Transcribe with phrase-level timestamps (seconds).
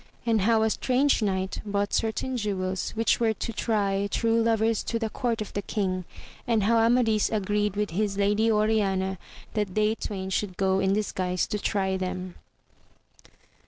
[0.25, 4.97] And how a strange knight brought certain jewels, which wero to try true lovers to
[4.97, 6.05] the court of the king,
[6.47, 9.19] and how Amadis agreed with his lady Oriana
[9.53, 12.33] tha^t they twain should go in disguise to try them.